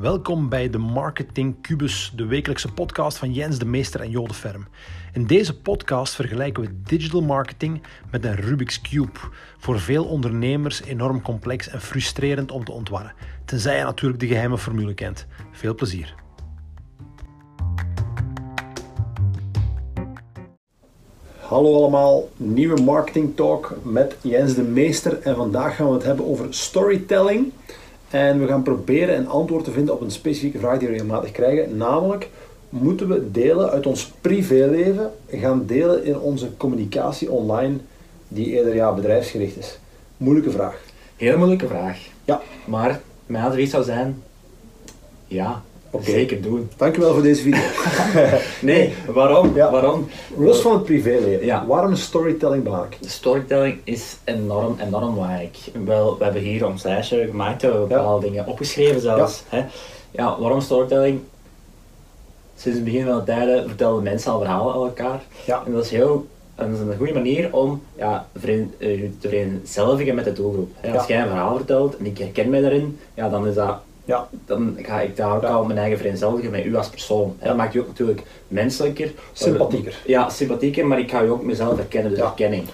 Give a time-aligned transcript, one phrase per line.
[0.00, 4.66] Welkom bij de Marketing Cubus, de wekelijkse podcast van Jens de Meester en Jode Ferm.
[5.12, 9.18] In deze podcast vergelijken we digital marketing met een Rubik's Cube.
[9.58, 13.12] Voor veel ondernemers enorm complex en frustrerend om te ontwarren.
[13.44, 15.26] Tenzij je natuurlijk de geheime formule kent.
[15.50, 16.14] Veel plezier.
[21.38, 25.20] Hallo allemaal, nieuwe Marketing Talk met Jens de Meester.
[25.22, 27.52] En vandaag gaan we het hebben over storytelling.
[28.10, 31.32] En we gaan proberen een antwoord te vinden op een specifieke vraag die we regelmatig
[31.32, 31.76] krijgen.
[31.76, 32.28] Namelijk,
[32.68, 37.76] moeten we delen uit ons privéleven gaan delen in onze communicatie online
[38.28, 39.78] die eerder ja, bedrijfsgericht is?
[40.16, 40.80] Moeilijke vraag.
[41.16, 41.98] Heel moeilijke vraag.
[42.24, 42.40] Ja.
[42.64, 44.22] Maar mijn advies zou zijn,
[45.26, 46.10] ja, Oké.
[46.10, 46.70] zeker doen.
[46.76, 47.60] Dankjewel voor deze video.
[48.60, 49.54] Nee, waarom?
[49.54, 49.70] Ja.
[49.70, 50.08] Waarom?
[50.36, 51.66] Los van het privéleven, Ja.
[51.66, 52.96] waarom is storytelling belangrijk?
[53.00, 55.56] Storytelling is enorm, enorm belangrijk.
[55.84, 57.96] Wel, we hebben hier ons lijstje gemaakt, we hebben Ja.
[57.96, 59.42] bepaalde dingen opgeschreven zelfs.
[59.48, 59.64] Hè?
[60.10, 61.20] Ja, waarom storytelling?
[62.56, 65.22] Sinds het begin van de tijden vertelden mensen al verhalen aan elkaar.
[65.44, 65.62] Ja.
[65.66, 70.14] En dat is heel dat is een goede manier om ja, eh, je te vereenzelvigen
[70.14, 70.70] met de doelgroep.
[70.94, 73.78] Als jij een verhaal vertelt en ik herken mij daarin, ja, dan is dat
[74.10, 77.36] Ja, dan ga ik daar ook al mijn eigen vereenzelvigen met u als persoon.
[77.42, 79.12] Dat maakt je ook natuurlijk menselijker.
[79.32, 79.98] Sympathieker.
[80.06, 82.64] Ja, sympathieker, maar ik ga je ook mezelf herkennen, dus herkenning.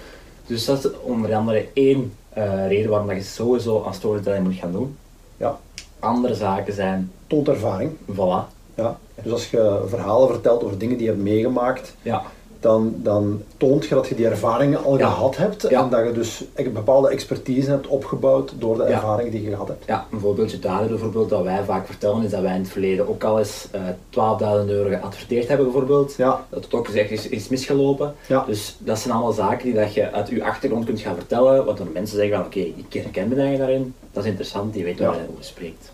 [0.45, 4.55] Dus dat is onder andere één eh, reden waarom dat je sowieso aan storytelling moet
[4.55, 4.97] gaan doen.
[5.37, 5.59] ja.
[5.99, 7.91] Andere zaken zijn, toont ervaring.
[8.11, 8.97] voilà, Ja.
[9.23, 12.23] Dus als je verhalen vertelt over dingen die je hebt meegemaakt, ja,
[12.59, 15.09] dan, dan toont je dat je die ervaringen al Ja.
[15.09, 15.83] gehad hebt Ja.
[15.83, 18.89] en dat je dus een bepaalde expertise hebt opgebouwd door de Ja.
[18.89, 19.85] ervaringen die je gehad hebt.
[19.85, 23.07] Ja, een voorbeeldje daar bijvoorbeeld dat wij vaak vertellen is dat wij in het verleden
[23.09, 26.13] ook al eens eh 12.000 euro geadverteerd hebben bijvoorbeeld.
[26.17, 26.45] Ja.
[26.49, 28.13] Dat het ook gezegd is, is misgelopen.
[28.27, 28.43] Ja.
[28.47, 31.87] Dus dat zijn allemaal zaken die dat je uit je achtergrond kunt gaan vertellen, waardoor
[31.93, 35.25] mensen zeggen van oké, ik herken me daarin, dat is interessant, die weet waar hij
[35.31, 35.91] over spreekt.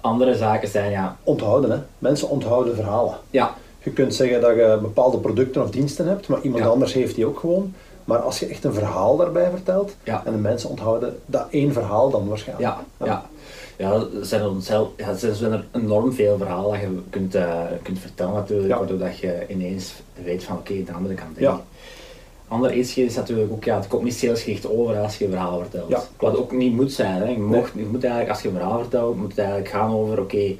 [0.00, 1.76] Andere zaken zijn ja, Onthouden, hè.
[1.98, 3.14] Mensen onthouden verhalen.
[3.30, 3.54] ja,
[3.86, 6.68] Je kunt zeggen dat je bepaalde producten of diensten hebt, maar iemand Ja.
[6.68, 7.74] anders heeft die ook gewoon.
[8.04, 10.22] Maar als je echt een verhaal daarbij vertelt, Ja.
[10.24, 12.68] en de mensen onthouden dat één verhaal dan waarschijnlijk.
[12.98, 13.26] ja, ja.
[13.78, 17.60] Ja, er zijn er, ja, er zijn er enorm veel verhalen dat je kunt, eh,
[17.82, 18.78] kunt vertellen natuurlijk, Ja.
[18.78, 21.60] waardoor dat je ineens weet van oké, de andere kant ja.
[22.48, 25.58] Ander iets is natuurlijk ook, ja, het komt niet salesgericht over als je een verhaal
[25.58, 26.08] vertelt.
[26.18, 27.20] Wat ook niet moet zijn.
[27.22, 27.28] Hè.
[27.30, 30.20] Je, mocht, je moet eigenlijk, als je een verhaal vertelt, moet het eigenlijk gaan over,
[30.20, 30.54] oké,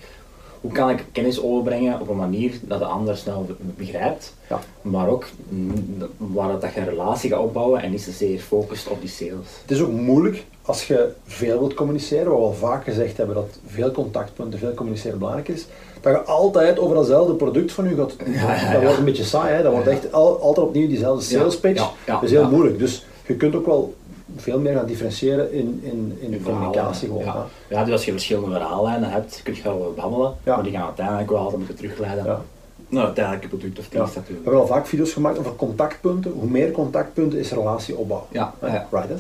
[0.61, 3.47] hoe kan ik kennis overbrengen op een manier dat de ander snel
[3.77, 4.59] begrijpt, Ja.
[4.83, 5.73] maar ook mm,
[6.17, 9.47] waar dat je een relatie gaat opbouwen en niet zozeer focust op die sales.
[9.63, 13.35] Het is ook moeilijk als je veel wilt communiceren, wat we al vaak gezegd hebben
[13.35, 15.67] dat veel contactpunten, veel communiceren belangrijk is,
[16.01, 18.15] dat je altijd over datzelfde product van u gaat.
[18.35, 19.63] ja, dat wordt een beetje saai, hè?
[19.63, 21.91] dat wordt echt al- altijd opnieuw diezelfde sales pitch.
[22.07, 22.79] dat is heel moeilijk.
[22.79, 23.95] Dus je kunt ook wel
[24.37, 27.09] veel meer gaan differentiëren in, in, in de communicatie.
[27.09, 27.47] Gewoon, ja.
[27.69, 30.55] ja, dus als je verschillende verhaallijnen hebt, kun je wel babbelen, Ja.
[30.55, 32.41] maar die gaan uiteindelijk wel altijd moeten terugleiden Ja.
[32.89, 34.45] naar uiteindelijk je product of dienst We natuurlijk.
[34.45, 36.31] hebben al vaak video's gemaakt over contactpunten.
[36.33, 38.27] Hoe meer contactpunten is relatieopbouw.
[38.31, 38.87] Ja, ja.
[38.91, 39.15] Right, hè?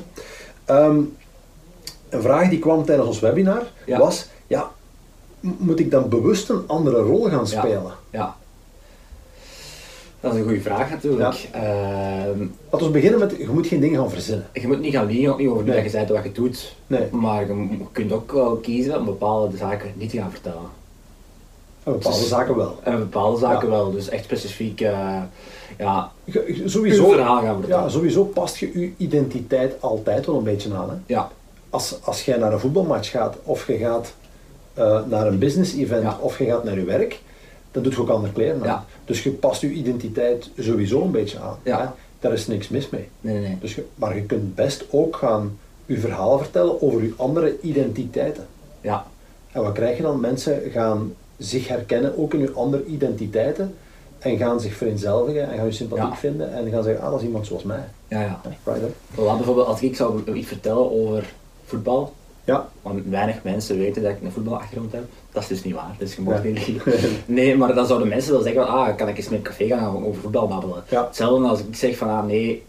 [0.64, 1.00] Ehm,
[2.08, 4.70] een vraag die kwam tijdens ons webinar was, ja,
[5.40, 7.44] moet ik dan bewust een andere rol gaan Ja.
[7.44, 7.92] spelen?
[8.10, 8.36] Ja.
[10.20, 11.48] Dat is een goede vraag natuurlijk.
[11.52, 14.46] Ehm, Laten we beginnen met, je moet geen dingen gaan verzinnen.
[14.52, 15.74] je moet niet gaan liegen, ook niet over Nee.
[15.74, 17.08] dat je zei wat je doet, Nee.
[17.10, 20.60] maar je kunt ook wel kiezen om bepaalde zaken niet te gaan vertellen.
[21.84, 22.78] En bepaalde Dus- zaken wel.
[22.82, 23.74] En bepaalde zaken Ja.
[23.74, 25.20] wel, dus echt specifiek eh,
[25.78, 27.82] ja, Je- je- uw sowieso, verhaal gaan vertellen.
[27.84, 30.90] ja, sowieso past je je identiteit altijd wel een beetje aan.
[30.90, 30.96] Hè?
[31.06, 31.30] ja,
[31.70, 34.12] Als, als jij naar een voetbalmatch gaat, of je gaat
[34.74, 36.18] eh, naar een business event, Ja.
[36.20, 37.20] of je gaat naar je werk,
[37.76, 38.66] dan doet je ook andere kleren aan.
[38.66, 38.84] Ja.
[39.04, 41.56] Dus je past je identiteit sowieso een beetje aan.
[41.62, 41.80] Ja.
[41.80, 41.86] Hè?
[42.20, 43.08] Daar is niks mis mee.
[43.20, 43.56] nee, nee.
[43.60, 48.46] Dus je, maar je kunt best ook gaan je verhaal vertellen over je andere identiteiten.
[48.80, 49.06] Ja,
[49.52, 50.20] En wat krijg je dan?
[50.20, 53.74] Mensen gaan zich herkennen ook in je andere identiteiten
[54.18, 56.16] en gaan zich vereenzelvigen en gaan je sympathiek Ja.
[56.16, 57.84] vinden en gaan zeggen, ah, dat is iemand zoals mij.
[58.08, 58.40] ja, ja.
[58.64, 58.80] Right,
[59.14, 61.32] bijvoorbeeld als ik zou iets vertellen over
[61.64, 62.12] voetbal,
[62.46, 65.94] Ja, want weinig mensen weten dat ik een voetbalachtergrond heb, dat is dus niet waar.
[65.98, 66.48] Dus je mag Ja.
[66.50, 66.82] niet
[67.26, 70.04] Nee, maar dan zouden mensen wel zeggen, ah, kan ik eens met een café gaan
[70.06, 70.82] over voetbal babbelen.
[70.88, 71.04] Ja.
[71.06, 72.62] Hetzelfde als ik zeg van, ah nee,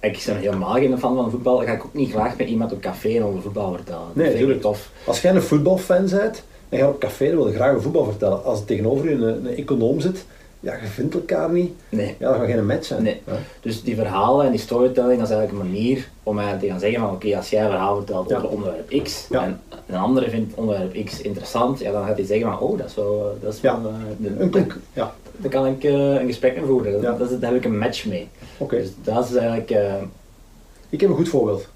[0.00, 2.72] ik ben helemaal geen fan van voetbal, dan ga ik ook niet graag met iemand
[2.72, 4.02] op café over voetbal vertellen.
[4.14, 4.90] Dat Nee, vind ik tof.
[5.06, 8.44] als jij een voetbalfan bent en je op café, wil je graag een voetbal vertellen.
[8.44, 10.24] Als er tegenover je een, een econoom zit,
[10.64, 12.14] ja, je vindt elkaar niet, Nee.
[12.18, 13.02] ja, dan gaat geen match zijn.
[13.02, 13.22] Nee.
[13.26, 13.32] Ja.
[13.60, 16.80] Dus die verhalen en die storytelling, dat is eigenlijk een manier om eigenlijk te gaan
[16.80, 18.36] zeggen van oké, als jij een verhaal vertelt Ja.
[18.36, 19.44] over onderwerp X Ja.
[19.44, 22.88] en een andere vindt onderwerp X interessant, ja, dan gaat hij zeggen van oh, dat
[22.88, 26.26] is wel, dat is wel, eh, de- Een conc- ja, daar kan ik eh, een
[26.26, 27.12] gesprek mee voeren, Ja.
[27.12, 28.28] dat is, daar heb ik een match mee.
[28.58, 28.76] oké.
[28.76, 29.94] Dus dat is eigenlijk, eh,
[30.88, 31.68] Ik heb een goed voorbeeld.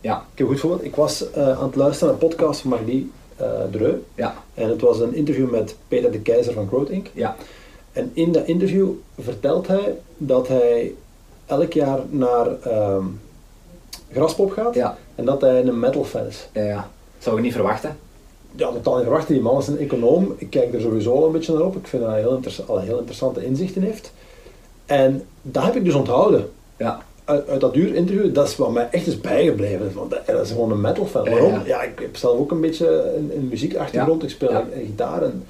[0.00, 0.84] ja, Ik heb een goed voorbeeld.
[0.84, 3.92] Ik was eh, aan het luisteren naar een podcast van Marlie eh Dreu.
[4.14, 7.06] Ja, En het was een interview met Peter de Keizer van Growth Inc.
[7.14, 7.36] ja,
[7.92, 8.88] En in dat interview
[9.18, 10.94] vertelt hij dat hij
[11.46, 13.04] elk jaar naar ehm,
[14.12, 16.48] Graspop gaat ja, en dat hij een metal fan is.
[16.52, 16.90] ja, ja.
[17.18, 17.96] Zou ik niet verwachten.
[18.54, 19.34] Ja, totaal niet verwachten.
[19.34, 20.34] Die man is een econoom.
[20.36, 21.76] Ik kijk er sowieso al een beetje naar op.
[21.76, 24.12] Ik vind dat hij heel, al heel interessante inzichten heeft.
[24.86, 26.50] En dat heb ik dus onthouden.
[26.76, 29.92] Ja, Uit, uit dat uur interview, dat is wat mij echt is bijgebleven.
[29.94, 31.24] Want dat, dat is gewoon een metal fan.
[31.24, 31.52] Waarom?
[31.52, 31.62] ja.
[31.66, 34.22] Ja, ik heb zelf ook een beetje een, een muziekachtergrond.
[34.22, 35.44] Ik speel gitaar en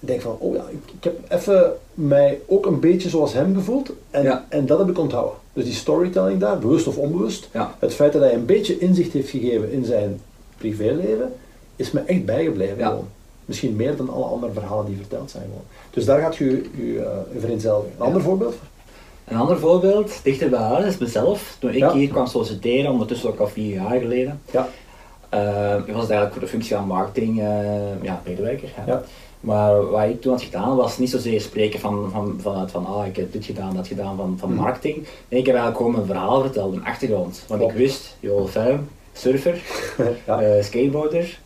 [0.00, 3.54] ik denk van, oh ja, ik, ik heb even mij ook een beetje zoals hem
[3.54, 3.90] gevoeld.
[4.10, 5.34] En, en dat heb ik onthouden.
[5.52, 7.48] Dus die storytelling daar, bewust of onbewust.
[7.78, 10.20] Het feit dat hij een beetje inzicht heeft gegeven in zijn
[10.58, 11.32] privéleven,
[11.76, 12.84] is me echt bijgebleven.
[12.84, 13.08] Gewoon.
[13.44, 15.44] Misschien meer dan alle andere verhalen die verteld zijn.
[15.44, 15.64] Gewoon.
[15.90, 17.94] Dus daar gaat je je, eh, je vereenzelvigen.
[17.98, 18.54] Een ander voorbeeld?
[19.28, 21.56] Een ander voorbeeld, dichter bij huis, is mezelf.
[21.58, 21.92] Toen ik Ja.
[21.92, 24.68] hier kwam solliciteren, ondertussen ook al vier jaar geleden, Ja.
[25.28, 28.68] eh, ik was het eigenlijk voor de functie van marketing eh, ja, medewerker.
[28.86, 29.02] Ja.
[29.40, 33.06] Maar wat ik toen had gedaan was niet zozeer spreken van, van, vanuit van ah,
[33.06, 34.60] ik heb dit gedaan, dat gedaan van, van Mhm.
[34.60, 34.96] marketing.
[35.28, 37.44] Nee, ik heb eigenlijk gewoon mijn verhaal verteld, een achtergrond.
[37.48, 37.82] Want ik Klopt.
[37.82, 39.60] wist, Joel Ferm, surfer,
[40.26, 40.40] ja.
[40.40, 41.38] eh, skateboarder.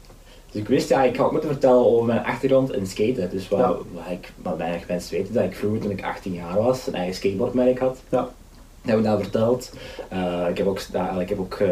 [0.53, 3.31] Dus ik wist, ja, ik ook moeten vertellen over mijn achtergrond in skaten.
[3.31, 3.69] Dus wat, Ja.
[3.69, 6.95] wat, ik, wat weinig mensen weten, dat ik vroeger toen ik 18 jaar was, een
[6.95, 7.99] eigen skateboardmerk had.
[8.09, 8.29] ja.
[8.85, 9.71] Dat heb ik daar verteld.
[10.09, 11.69] Eh, ik heb ook, daar- ik heb ook eh,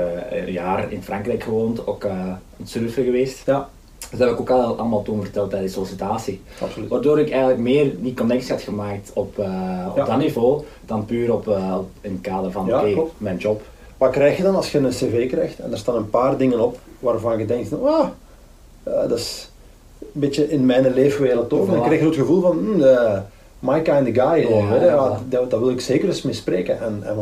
[0.46, 3.46] een jaar in Frankrijk gewoond, ook eh aan het surfen geweest.
[3.46, 3.68] ja,
[3.98, 6.40] Dus dat heb ik ook al, allemaal toen verteld tijdens sollicitatie.
[6.62, 6.88] absoluut.
[6.88, 10.04] Waardoor ik eigenlijk meer die connectie had gemaakt op, eh, op Ja.
[10.04, 12.82] dat niveau, dan puur op, eh, in het kader van Ja,
[13.18, 13.62] mijn job.
[13.96, 16.60] Wat krijg je dan als je een cv krijgt en er staan een paar dingen
[16.60, 18.06] op waarvan je denkt, ah,
[18.84, 19.50] ja, dat is
[20.00, 21.66] een beetje in mijn leefwereld ook.
[21.68, 21.82] Voilà.
[21.84, 23.18] krijg je het gevoel van, hmm, eh,
[23.58, 24.48] my kind of guy.
[24.50, 24.84] Ja, ja.
[24.84, 26.80] Ja, dat, dat wil ik zeker eens mee spreken.
[26.80, 27.16] En, en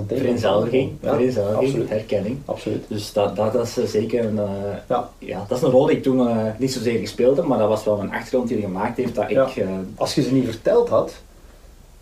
[1.57, 1.89] absoluut.
[1.89, 2.39] herkenning.
[2.45, 2.85] absoluut.
[2.89, 4.45] Dus dat, dat is eh, zeker een, eh,
[4.89, 5.09] Ja.
[5.19, 7.69] ja, dat is een rol die ik toen eh, niet zozeer gespeeld heb, maar dat
[7.69, 9.37] was wel een achtergrond die gemaakt heeft dat ik...
[9.57, 11.13] eh, Als je ze niet verteld had,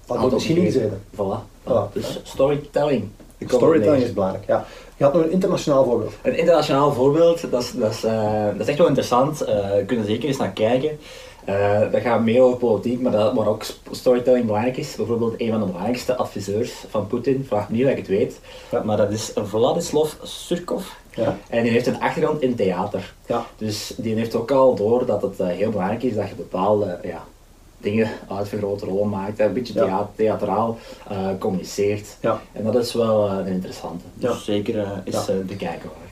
[0.06, 1.00] had had misschien niet gezeten.
[1.14, 1.54] Voilà.
[1.64, 1.92] Voilà.
[1.92, 3.08] Dus storytelling.
[3.46, 4.64] Storytelling is belangrijk, ja.
[4.96, 6.12] Je had nog een internationaal voorbeeld.
[6.22, 9.40] Een internationaal voorbeeld, dat is, dat is, eh, dat is echt wel interessant.
[9.40, 10.98] Eh je kunt er zeker eens naar kijken.
[11.44, 14.94] Eh, dat gaat meer over politiek, maar dat, waar ook storytelling belangrijk is.
[14.96, 18.40] Bijvoorbeeld een van de belangrijkste adviseurs van Poetin, vraag me niet dat ik het weet,
[18.70, 18.82] Ja.
[18.82, 20.84] maar dat is Vladislav Surkov.
[21.14, 21.36] Ja.
[21.48, 23.14] En die heeft een achtergrond in theater.
[23.26, 23.46] Ja.
[23.56, 26.98] Dus die heeft ook al door dat het eh, heel belangrijk is dat je bepaalde
[27.02, 27.24] ja,
[27.90, 29.84] dingen uitvergroot, rollen maakt, een beetje Ja.
[29.84, 30.78] thea- theatraal
[31.08, 32.16] eh, communiceert.
[32.20, 32.40] Ja.
[32.52, 34.04] En dat is wel eh, een interessante.
[34.14, 34.36] Dus Ja.
[34.36, 35.32] zeker eh, is Ja.
[35.32, 36.04] eh, bekijken waard.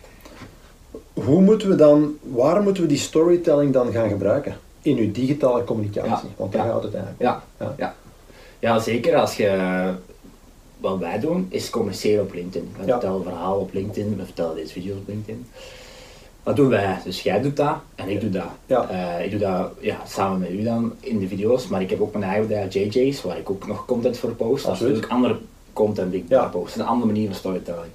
[1.26, 4.56] Hoe moeten we dan, waar moeten we die storytelling dan gaan gebruiken?
[4.82, 6.34] In uw digitale communicatie, Ja.
[6.36, 6.72] want daar Ja.
[6.72, 7.74] gaat het eigenlijk Ja, Ja.
[7.78, 7.94] ja.
[8.58, 8.78] ja.
[8.78, 9.92] zeker als je.
[10.78, 12.72] Wat wij doen is communiceren op LinkedIn.
[12.78, 12.92] We Ja.
[12.92, 15.46] vertellen verhalen op LinkedIn, we vertellen deze video's op LinkedIn.
[16.44, 16.98] Wat doen wij?
[17.04, 18.44] Dus jij doet dat en ik doe dat.
[18.66, 18.88] Ja.
[18.88, 22.00] Eh, ik doe dat ja, samen met u dan in de video's, maar ik heb
[22.00, 24.50] ook mijn eigen bedrijf JJ's waar ik ook nog content voor post.
[24.50, 24.92] Dat is Absoluut.
[24.94, 25.38] natuurlijk andere
[25.72, 26.40] content die ik Ja.
[26.40, 26.76] daar post.
[26.76, 27.92] Een andere manier van storytelling.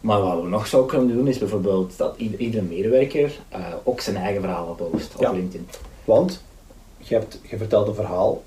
[0.00, 4.00] Maar wat we nog zo kunnen doen is bijvoorbeeld dat ieder- iedere medewerker eh, ook
[4.00, 5.30] zijn eigen verhalen post op Ja.
[5.32, 5.68] LinkedIn.
[6.04, 6.42] Want
[6.98, 8.42] je, hebt, je vertelt een verhaal.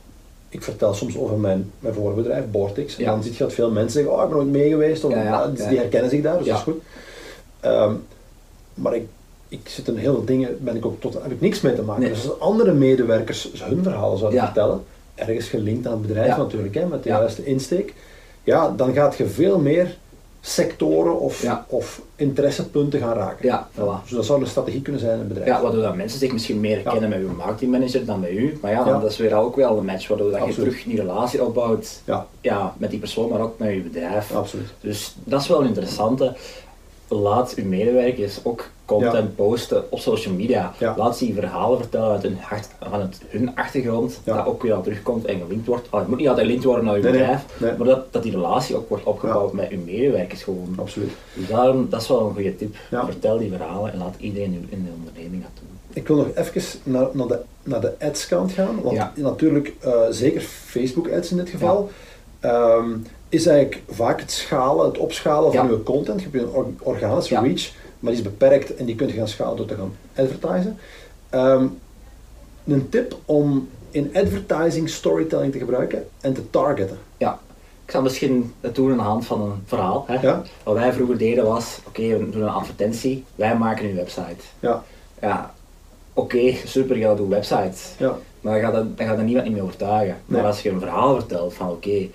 [0.49, 2.97] Ik vertel soms over mijn, mijn vorige bedrijf, Bortix.
[2.97, 3.11] En Ja.
[3.11, 5.03] dan zie je dat veel mensen zeggen, oh, ik ben nooit mee geweest.
[5.03, 5.47] Of, Ja, ja.
[5.47, 6.81] Die herkennen zich daar, dus dat is goed.
[7.59, 7.93] Ehm,
[8.75, 9.05] maar ik,
[9.47, 11.81] ik zit in heel veel dingen, ben ik ook tot, heb ik niks mee te
[11.81, 12.01] maken.
[12.03, 12.11] Nee.
[12.13, 14.45] Dus als andere medewerkers hun verhalen zouden Ja.
[14.45, 14.83] vertellen,
[15.15, 16.37] ergens gelinkt aan het bedrijf Ja.
[16.37, 17.93] natuurlijk, hè, met de juiste insteek,
[18.43, 19.97] ja, dan gaat je veel meer
[20.41, 21.65] sectoren of, Ja.
[21.69, 23.45] of interessepunten gaan raken.
[23.47, 24.01] Ja, voilà.
[24.03, 25.47] Dus dat zou een strategie kunnen zijn in een bedrijf.
[25.49, 28.57] Ja, waardoor dat mensen zich misschien meer herkennen met uw marketingmanager dan bij u.
[28.61, 28.99] Maar ja, Ja.
[28.99, 32.27] dat is weer ook wel een match, waardoor dat je terug die relatie opbouwt Ja,
[32.41, 34.31] ja, met die persoon, maar ook met uw bedrijf.
[34.35, 34.67] absoluut.
[34.81, 36.35] Dus dat is wel een interessante.
[37.07, 40.73] Laat uw medewerkers ook content posten op social media.
[40.79, 40.93] Ja.
[40.97, 44.35] Laat ze die verhalen vertellen uit hun, hart, van het, hun achtergrond, Ja.
[44.35, 45.87] dat ook weer al terugkomt en gelinkt wordt.
[45.91, 47.71] Oh, het moet niet altijd gelinkt worden naar uw Nee, bedrijf, nee.
[47.77, 50.73] maar dat, dat die relatie ook wordt opgebouwd met uw medewerkers gewoon.
[50.75, 51.11] Absoluut.
[51.33, 52.75] Dus daarom, dat is wel een goede tip.
[52.89, 55.69] Vertel die verhalen en laat iedereen in in de onderneming dat doen.
[55.93, 59.91] Ik wil nog even naar, naar, de, naar de ads kant gaan, want natuurlijk, eh,
[60.09, 61.89] zeker Facebook ads in dit geval,
[62.49, 62.89] ehm,
[63.29, 66.21] is eigenlijk vaak het schalen, het opschalen van je content.
[66.21, 69.27] Je hebt een or- organische reach, maar die is beperkt en die kun je gaan
[69.27, 70.77] schalen door te gaan advertisen.
[71.29, 71.65] Ehm,
[72.65, 76.97] een tip om in advertising storytelling te gebruiken en te targeten.
[77.17, 77.39] Ja,
[77.85, 80.03] ik zal misschien het doen aan de hand van een verhaal.
[80.07, 80.19] Hè.
[80.21, 80.41] Ja.
[80.63, 84.43] Wat wij vroeger deden was, oké, we doen een advertentie, wij maken een website.
[84.59, 84.83] Ja,
[85.21, 85.53] Ja,
[86.13, 87.77] oké, super, je gaat een website.
[87.97, 90.17] ja, Maar dan gaat, dat, dan gaat er niemand niet meer overtuigen.
[90.25, 90.41] Nee.
[90.41, 92.07] Maar als je een verhaal vertelt van, oké,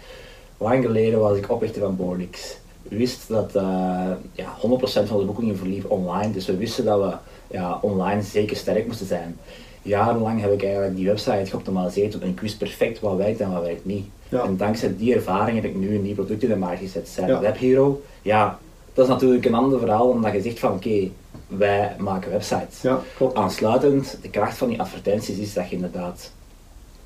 [0.61, 2.57] lang geleden was ik oprichter van Bornix.
[2.83, 6.33] wist dat uh, ja, 100% van de boekingen verliep online.
[6.33, 7.15] Dus we wisten dat we
[7.57, 9.39] ja, online zeker sterk moesten zijn.
[9.83, 13.63] Jarenlang heb ik eigenlijk die website geoptimaliseerd en ik wist perfect wat werkt en wat
[13.63, 14.07] werkt niet.
[14.29, 17.09] En dankzij die ervaring heb ik nu een nieuw product in de markt gezet.
[17.09, 17.41] Zijn ja.
[17.41, 18.03] WebHero.
[18.23, 18.59] Ja,
[18.95, 21.09] dat is natuurlijk een ander verhaal dan dat je zegt van oké,
[21.47, 22.83] wij maken websites.
[22.83, 23.37] Ja, klopt.
[23.37, 26.33] Aansluitend, de kracht van die advertenties is dat je inderdaad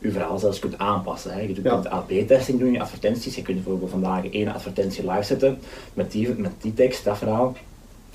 [0.04, 1.32] je verhaal zelfs kunt aanpassen.
[1.32, 1.40] Hè.
[1.40, 3.34] Je kunt AB-testing doen je advertenties.
[3.34, 5.58] Je kunt bijvoorbeeld vandaag één advertentie live zetten
[5.94, 7.54] met die, met die tekst, dat verhaal.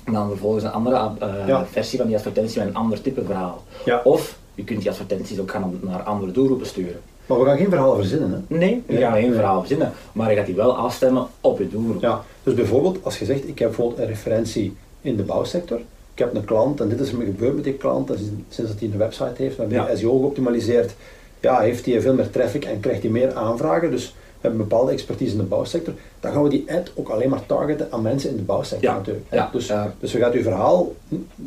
[0.04, 3.62] En dan vervolgens een andere uh, versie van die advertentie met een ander type verhaal.
[4.04, 7.00] Of je kunt die advertenties ook gaan naar andere doelgroepen sturen.
[7.26, 8.56] Maar we gaan geen verhaal verzinnen, hè?
[8.56, 12.02] Nee, we gaan geen verhaal verzinnen, maar je gaat die wel afstemmen op je doelgroep.
[12.02, 15.78] Ja, dus bijvoorbeeld als je zegt, ik heb bijvoorbeeld een referentie in de bouwsector,
[16.12, 18.10] ik heb een klant en dit is er gebeurd met die klant,
[18.48, 19.96] sinds dat hij een website heeft, we hebben ja.
[19.96, 20.94] SEO geoptimaliseerd,
[21.40, 24.68] ja, heeft hij veel meer traffic en krijgt hij meer aanvragen, dus we hebben een
[24.68, 28.02] bepaalde expertise in de bouwsector, dan gaan we die ad ook alleen maar targeten aan
[28.02, 29.26] mensen in de bouwsector natuurlijk.
[29.30, 30.92] Ja, dus, dus we gaan je verhaal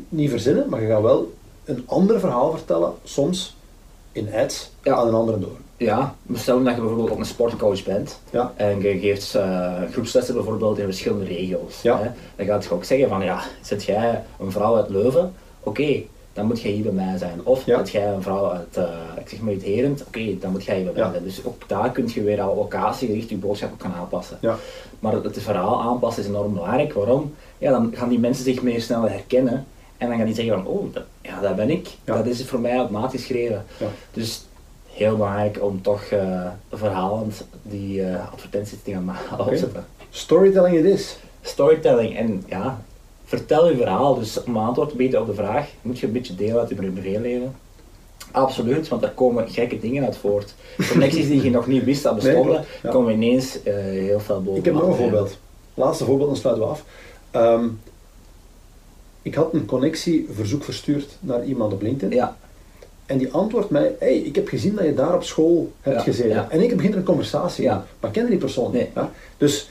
[0.09, 1.33] niet verzinnen, maar je gaat wel
[1.65, 3.55] een ander verhaal vertellen, soms
[4.11, 5.57] in ads, aan een andere door.
[5.77, 8.53] Ja, stel dat je bijvoorbeeld ook een sportcoach bent ja.
[8.55, 11.81] en je geeft uh, groepslessen bijvoorbeeld in verschillende regio's.
[11.81, 11.97] Ja.
[11.97, 15.33] Hè, dan gaat je ook zeggen van ja, zit jij een vrouw uit Leuven?
[15.59, 16.01] Oké,
[16.33, 17.39] dan moet jij hier bij mij zijn.
[17.43, 17.83] Of ja.
[17.83, 18.83] jij een vrouw uit, uh,
[19.19, 21.23] ik zeg maar Herend, oké, dan moet jij hier bij mij zijn.
[21.23, 24.37] Dus ook daar kun je weer al locatiegericht je boodschap op gaan aanpassen.
[24.41, 24.57] Ja.
[24.99, 26.93] Maar het verhaal aanpassen is enorm belangrijk.
[26.93, 27.33] Waarom?
[27.57, 29.65] Ja, dan gaan die mensen zich meer sneller herkennen
[29.97, 31.89] en dan gaan die zeggen van, oh, dat, ja, dat ben ik.
[32.03, 33.65] Dat is voor mij automatisch geschreven.
[34.13, 34.45] Dus
[34.93, 39.53] heel belangrijk om toch uh, verhalend die uh, advertenties te gaan okay.
[39.53, 39.85] opzetten.
[40.09, 41.17] Storytelling it is.
[41.41, 42.81] Storytelling en ja,
[43.23, 44.15] vertel je verhaal.
[44.15, 46.75] Dus om antwoord te bieden op de vraag, moet je een beetje deel uit je
[46.75, 47.55] privéleven?
[48.31, 50.53] Absoluut, want daar komen gekke dingen uit voort.
[50.89, 54.59] Connecties die je nog niet wist dat bestonden, komen ineens uh, heel veel boven.
[54.59, 55.37] Ik heb nog een voorbeeld.
[55.73, 56.83] Laatste voorbeeld, dan sluiten we af.
[57.35, 57.79] Um,
[59.21, 62.17] ik had een connectieverzoek verstuurd naar iemand op LinkedIn.
[62.17, 62.37] Ja.
[63.05, 66.51] En die antwoordt mij, hey, ik heb gezien dat je daar op school hebt gezeten.
[66.51, 67.85] En ik begin een conversatie ja.
[67.99, 68.89] maar ik kende die persoon nee.
[68.95, 69.11] Ja?
[69.37, 69.69] Dus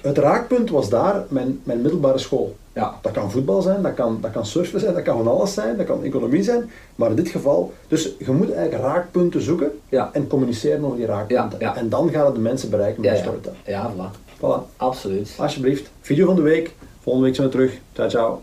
[0.00, 2.56] het raakpunt was daar mijn, mijn middelbare school.
[2.76, 2.98] Ja.
[3.02, 5.76] Dat kan voetbal zijn, dat kan, dat kan surfen zijn, dat kan van alles zijn,
[5.76, 6.70] dat kan economie zijn.
[6.94, 10.10] Maar in dit geval, dus je moet eigenlijk raakpunten zoeken ja.
[10.12, 11.58] en communiceren over die raakpunten.
[11.58, 11.76] Ja.
[11.76, 13.60] En dan gaat het de mensen bereiken met ja, de storytelling.
[13.66, 14.36] Ja, voilà.
[14.36, 14.76] voilà.
[14.76, 15.34] Absoluut.
[15.38, 15.90] Alsjeblieft.
[16.00, 16.74] Video van de week.
[17.00, 17.78] Volgende week zijn we terug.
[17.92, 18.42] Ciao, ciao.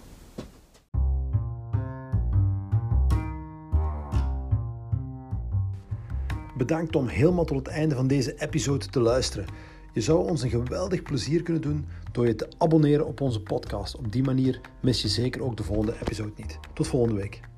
[6.57, 9.45] Bedankt om helemaal tot het einde van deze episode te luisteren.
[9.93, 13.95] Je zou ons een geweldig plezier kunnen doen door je te abonneren op onze podcast.
[13.95, 16.59] Op die manier mis je zeker ook de volgende episode niet.
[16.73, 17.52] Tot volgende week.